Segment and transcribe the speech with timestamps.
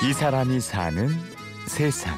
[0.00, 1.08] 이 사람이 사는
[1.66, 2.16] 세상.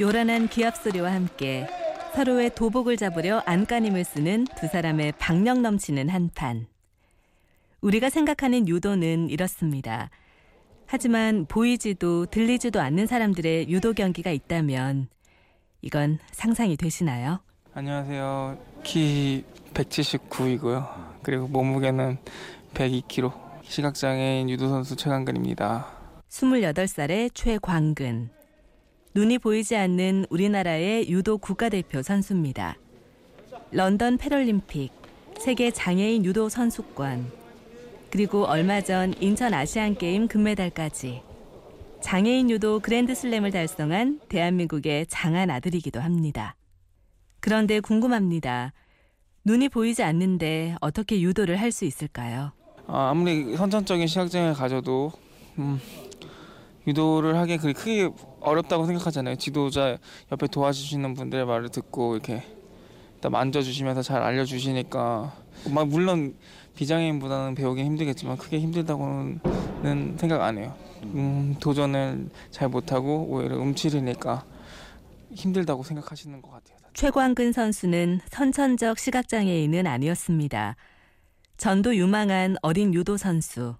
[0.00, 1.66] 요란한 기합 소리와 함께
[2.14, 6.66] 서로의 도복을 잡으려 안간힘을 쓰는 두 사람의 박력 넘치는 한판.
[7.82, 10.08] 우리가 생각하는 유도는 이렇습니다.
[10.86, 15.08] 하지만 보이지도 들리지도 않는 사람들의 유도 경기가 있다면
[15.82, 17.40] 이건 상상이 되시나요?
[17.74, 18.58] 안녕하세요.
[18.82, 19.44] 키
[19.78, 20.86] 179이고요.
[21.22, 22.18] 그리고 몸무게는
[22.74, 23.32] 102kg.
[23.62, 25.86] 시각장애인 유도 선수 최강근입니다.
[26.28, 28.30] 28살의 최광근.
[29.14, 32.76] 눈이 보이지 않는 우리나라의 유도 국가대표 선수입니다.
[33.70, 34.92] 런던 패럴림픽,
[35.38, 37.30] 세계 장애인 유도 선수권,
[38.10, 41.22] 그리고 얼마 전 인천 아시안 게임 금메달까지
[42.00, 46.54] 장애인 유도 그랜드슬램을 달성한 대한민국의 장한 아들이기도 합니다.
[47.40, 48.72] 그런데 궁금합니다.
[49.44, 52.52] 눈이 보이지 않는데 어떻게 유도를 할 수 있을까요?
[52.86, 55.12] 아, 아무리 선천적인 시각장애를 가져도
[55.58, 55.80] 음,
[56.86, 59.36] 유도를 하기 그리 크게 어렵다고 생각하잖아요.
[59.36, 59.98] 지도자
[60.32, 62.42] 옆에 도와주시는 분들의 말을 듣고 이렇게
[63.14, 65.32] 일단 만져주시면서 잘 알려주시니까
[65.70, 66.34] 막 물론
[66.76, 70.74] 비장애인보다는 배우기 힘들겠지만 크게 힘들다고는 생각 안 해요.
[71.02, 74.44] 음, 도전을 잘 못하고 오히려 움츠리니까
[75.34, 76.78] 힘들다고 생각하시는 것 같아요.
[76.98, 80.74] 최광근 선수는 선천적 시각장애인은 아니었습니다.
[81.56, 83.76] 전도 유망한 어린 유도 선수.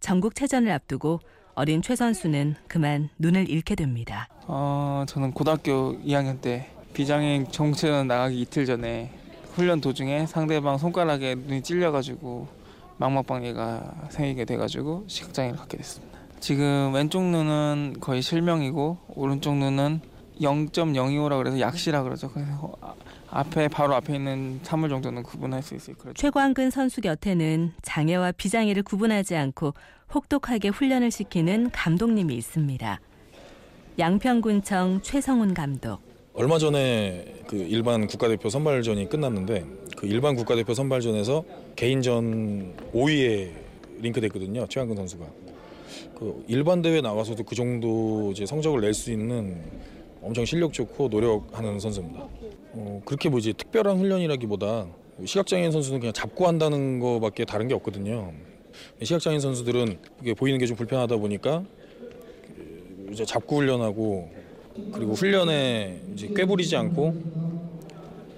[0.00, 1.20] 전국체전을 앞두고
[1.54, 4.28] 어린 최 선수는 그만 눈을 잃게 됩니다.
[4.46, 9.12] 어, 저는 고등학교 2학년 때 비장애인 정체전 나가기 이틀 전에
[9.52, 12.48] 훈련 도중에 상대방 손가락에 눈이 찔려가지고
[12.96, 16.18] 망막방해가 생기게 돼가지고 시각장애를 갖게 됐습니다.
[16.40, 20.11] 지금 왼쪽 눈은 거의 실명이고 오른쪽 눈은
[20.42, 22.30] 0.025라 그래서 약시라 그러죠.
[22.30, 22.74] 그래서
[23.30, 25.96] 앞에 바로 앞에 있는 사물 정도는 구분할 수 있어요.
[25.96, 26.14] 그렇죠.
[26.20, 29.72] 최광근 선수 곁에는 장애와 비장애를 구분하지 않고
[30.14, 33.00] 혹독하게 훈련을 시키는 감독님이 있습니다.
[33.98, 36.00] 양평군청 최성훈 감독.
[36.34, 39.64] 얼마 전에 그 일반 국가대표 선발전이 끝났는데
[39.96, 41.44] 그 일반 국가대표 선발전에서
[41.76, 43.50] 개인전 5위에
[44.00, 44.66] 링크됐거든요.
[44.68, 45.24] 최한근 선수가.
[46.18, 49.60] 그 일반 대회 나가서도 그 정도 이제 성적을 낼 수 있는
[50.22, 52.28] 엄청 실력 좋고 노력하는 선수입니다.
[52.74, 54.86] 어, 그렇게 뭐 이제 특별한 훈련이라기보다
[55.24, 58.32] 시각장애인 선수는 그냥 잡고 한다는 거밖에 다른 게 없거든요.
[59.02, 59.98] 시각장애인 선수들은
[60.36, 61.64] 보이는 게 좀 불편하다 보니까
[63.10, 64.30] 이제 잡고 훈련하고
[64.92, 67.14] 그리고 훈련에 이제 꾀부리지 않고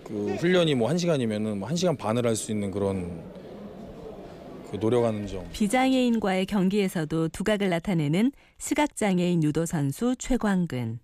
[0.04, 3.22] 그 훈련이 뭐 한 시간이면은 뭐 한 시간 반을 할 수 있는 그런
[4.70, 5.46] 그 노력하는 점.
[5.52, 10.98] 비장애인과의 경기에서도 두각을 나타내는 시각장애인 유도 선수 최광근.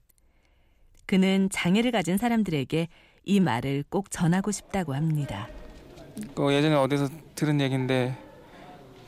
[1.11, 2.87] 그는 장애를 가진 사람들에게
[3.25, 5.49] 이 말을 꼭 전하고 싶다고 합니다.
[6.37, 8.17] 그 예전에 어디서 들은 얘기인데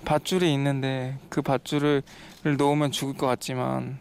[0.04, 2.02] 밧줄이 있는데 그 밧줄을
[2.58, 4.00] 놓으면 죽을 것 같지만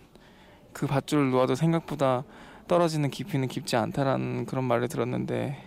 [0.74, 2.24] 그 밧줄을 놓아도 생각보다
[2.68, 5.64] 떨어지는 깊이는 깊지 않다라는 그런 말을 들었는데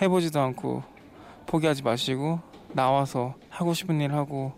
[0.00, 0.82] 해보지도 않고
[1.44, 2.40] 포기하지 마시고
[2.72, 4.54] 나와서 하고 싶은 일 하고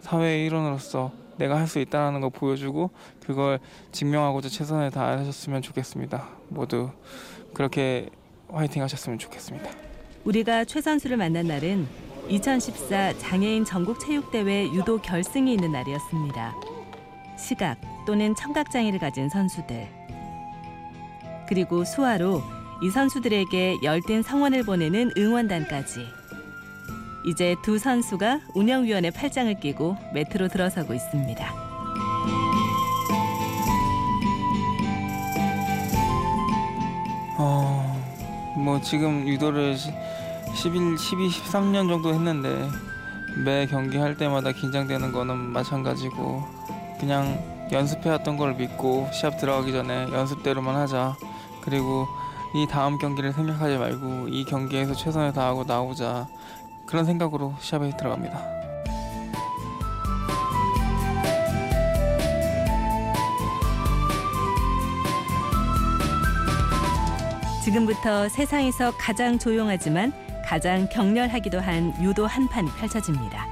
[0.00, 2.90] 사회의 일원으로서 내가 할 수 있다는 거 보여주고
[3.24, 3.58] 그걸
[3.92, 6.28] 증명하고자 최선을 다하셨으면 좋겠습니다.
[6.48, 6.90] 모두
[7.52, 8.10] 그렇게
[8.52, 9.70] 화이팅 하셨으면 좋겠습니다.
[10.24, 11.86] 우리가 최 선수를 만난 날은
[12.28, 16.54] 2014 장애인 전국 체육대회 유도 결승이 있는 날이었습니다.
[17.38, 19.88] 시각 또는 청각 장애를 가진 선수들.
[21.48, 22.42] 그리고 수화로
[22.82, 26.00] 이 선수들에게 열띤 성원을 보내는 응원단까지.
[27.24, 31.54] 이제 두 선수가 운영위원회 팔짱을 끼고 매트로 들어서고 있습니다.
[37.38, 39.76] 어, 뭐 지금 유도를
[40.54, 42.68] 11, 12, 13년 정도 했는데
[43.44, 46.44] 매 경기 할 때마다 긴장되는 거는 마찬가지고
[47.00, 51.16] 그냥 연습해왔던 걸 믿고 시합 들어가기 전에 연습대로만 하자.
[51.62, 52.06] 그리고
[52.54, 56.28] 이 다음 경기를 생각하지 말고 이 경기에서 최선을 다하고 나오자.
[56.86, 58.54] 그런 생각으로 시합에 들어갑니다.
[67.64, 70.12] 지금부터 세상에서 가장 조용하지만
[70.44, 73.46] 가장 격렬하기도 한 유도 한판 펼쳐집니다.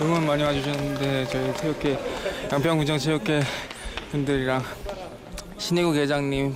[0.00, 1.98] 응원 많이 와주셨는데 저희 체육회
[2.52, 3.42] 양평구장 체육회
[4.12, 4.62] 분들이랑
[5.58, 6.54] 신혜구 계장님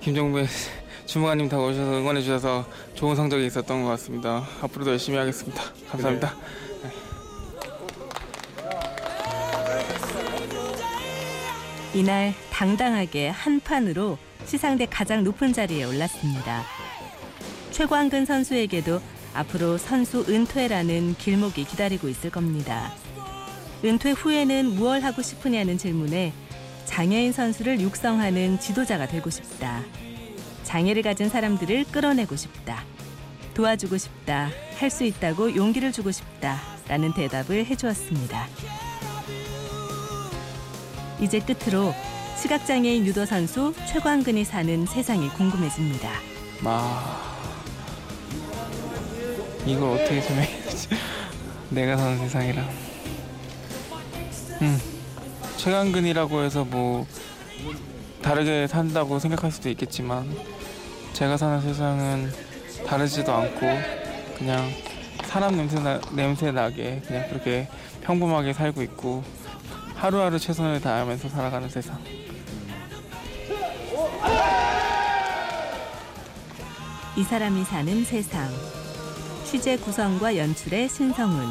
[0.00, 0.46] 김종배
[1.06, 4.46] 주무관님 다 오셔서 응원해 주셔서 좋은 성적이 있었던 것 같습니다.
[4.62, 5.62] 앞으로도 열심히 하겠습니다.
[5.90, 6.34] 감사합니다.
[11.94, 16.62] 이날 당당하게 한 판으로 시상대 가장 높은 자리에 올랐습니다.
[17.70, 19.00] 최광근 선수에게도
[19.34, 22.92] 앞으로 선수 은퇴라는 길목이 기다리고 있을 겁니다.
[23.84, 26.32] 은퇴 후에는 무얼 하고 싶으냐는 질문에
[26.92, 29.82] 장애인 선수를 육성하는 지도자가 되고 싶다.
[30.64, 32.82] 장애를 가진 사람들을 끌어내고 싶다.
[33.54, 34.50] 도와주고 싶다.
[34.78, 36.58] 할 수 있다고 용기를 주고 싶다.
[36.88, 38.46] 라는 대답을 해주었습니다.
[41.20, 41.92] 이제 끝으로
[42.40, 46.08] 시각장애인 유도 선수 최광근이 사는 세상이 궁금해집니다.
[46.62, 47.20] 마
[49.66, 50.88] 이걸 어떻게 설명해야 되지?
[51.70, 52.68] 내가 사는 세상이랑
[54.62, 54.97] 음
[55.68, 57.06] 최강근이라고 해서 뭐
[58.22, 60.26] 다르게 산다고 생각할 수도 있겠지만
[61.12, 62.32] 제가 사는 세상은
[62.86, 63.66] 다르지도 않고
[64.38, 64.70] 그냥
[65.24, 67.68] 사람 냄새 나, 냄새 나게 그냥 그렇게
[68.00, 69.22] 평범하게 살고 있고
[69.94, 71.98] 하루하루 최선을 다하면서 살아가는 세상
[77.14, 78.48] 이 사람이 사는 세상.
[79.44, 81.46] 시제 구성과 연출의 신성훈,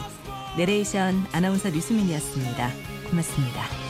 [0.58, 2.72] 내레이션 아나운서 류수민이었습니다.
[3.10, 3.87] 고맙습니다.